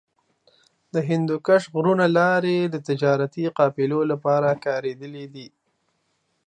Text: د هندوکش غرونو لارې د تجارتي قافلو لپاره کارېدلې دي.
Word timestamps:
د 0.93 0.95
هندوکش 1.09 1.63
غرونو 1.73 2.05
لارې 2.17 2.57
د 2.63 2.75
تجارتي 2.87 3.45
قافلو 3.57 3.99
لپاره 4.11 4.49
کارېدلې 4.65 5.25
دي. 5.33 5.47